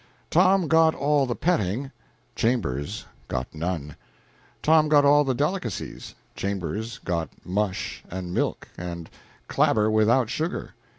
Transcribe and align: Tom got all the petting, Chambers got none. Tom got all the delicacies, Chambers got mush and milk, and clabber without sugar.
Tom 0.31 0.67
got 0.67 0.95
all 0.95 1.27
the 1.27 1.35
petting, 1.35 1.91
Chambers 2.35 3.05
got 3.27 3.53
none. 3.53 3.95
Tom 4.63 4.89
got 4.89 5.05
all 5.05 5.23
the 5.23 5.35
delicacies, 5.35 6.15
Chambers 6.35 6.97
got 7.05 7.29
mush 7.45 8.03
and 8.09 8.33
milk, 8.33 8.67
and 8.79 9.11
clabber 9.47 9.91
without 9.91 10.27
sugar. 10.27 10.73